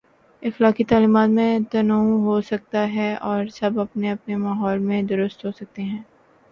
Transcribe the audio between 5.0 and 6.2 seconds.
درست ہو سکتے ہیں۔